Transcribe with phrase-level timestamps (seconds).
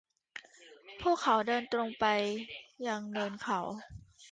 [1.01, 2.05] พวกเขาเดินตรงขึ้นไป
[2.87, 3.59] ยังเนินเขา